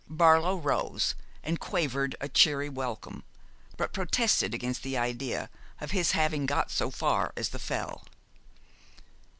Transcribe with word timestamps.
Barlow 0.09 0.55
rose 0.57 1.13
and 1.43 1.59
quavered 1.59 2.15
a 2.19 2.27
cheery 2.27 2.69
welcome, 2.69 3.23
but 3.77 3.93
protested 3.93 4.51
against 4.51 4.81
the 4.81 4.97
idea 4.97 5.47
of 5.79 5.91
his 5.91 6.13
having 6.13 6.47
got 6.47 6.71
so 6.71 6.89
far 6.89 7.31
as 7.37 7.49
the 7.49 7.59
Fell. 7.59 8.03